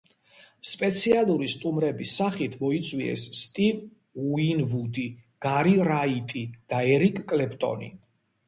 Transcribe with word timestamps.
სპეციალური 0.67 1.49
სტუმრების 1.55 2.13
სახით 2.21 2.55
მოიწვიეს 2.63 3.25
სტივ 3.41 4.25
უინვუდი, 4.29 5.07
გარი 5.47 5.77
რაიტი 5.91 6.45
და 6.75 6.85
ერიკ 6.97 7.25
კლეპტონი. 7.35 7.97